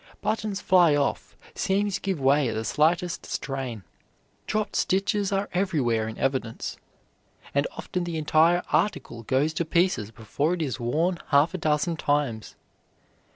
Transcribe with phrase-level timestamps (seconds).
[0.19, 3.83] Buttons fly off, seams give way at the slightest strain,
[4.47, 6.77] dropped stitches are everywhere in evidence,
[7.53, 11.97] and often the entire article goes to pieces before it is worn half a dozen
[11.97, 12.55] times.